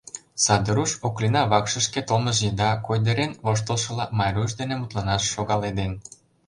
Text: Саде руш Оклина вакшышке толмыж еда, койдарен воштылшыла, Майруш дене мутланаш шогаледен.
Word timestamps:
Саде 0.43 0.71
руш 0.75 0.91
Оклина 1.07 1.41
вакшышке 1.51 2.01
толмыж 2.07 2.37
еда, 2.49 2.71
койдарен 2.85 3.31
воштылшыла, 3.45 4.05
Майруш 4.17 4.51
дене 4.59 4.75
мутланаш 4.77 5.23
шогаледен. 5.33 5.91